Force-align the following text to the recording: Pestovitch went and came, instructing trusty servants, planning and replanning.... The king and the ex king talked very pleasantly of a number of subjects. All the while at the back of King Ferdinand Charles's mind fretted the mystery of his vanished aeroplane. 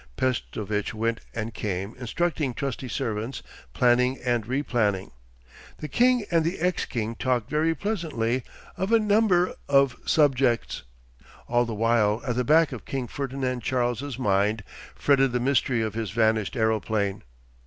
Pestovitch 0.17 0.95
went 0.95 1.21
and 1.35 1.53
came, 1.53 1.95
instructing 1.99 2.55
trusty 2.55 2.87
servants, 2.87 3.43
planning 3.71 4.17
and 4.25 4.47
replanning.... 4.47 5.11
The 5.77 5.87
king 5.87 6.25
and 6.31 6.43
the 6.43 6.57
ex 6.57 6.85
king 6.85 7.13
talked 7.13 7.51
very 7.51 7.75
pleasantly 7.75 8.43
of 8.77 8.91
a 8.91 8.97
number 8.97 9.53
of 9.69 9.95
subjects. 10.03 10.81
All 11.47 11.65
the 11.65 11.75
while 11.75 12.19
at 12.25 12.35
the 12.35 12.43
back 12.43 12.71
of 12.71 12.83
King 12.83 13.07
Ferdinand 13.07 13.59
Charles's 13.61 14.17
mind 14.17 14.63
fretted 14.95 15.33
the 15.33 15.39
mystery 15.39 15.83
of 15.83 15.93
his 15.93 16.09
vanished 16.09 16.55
aeroplane. 16.57 17.21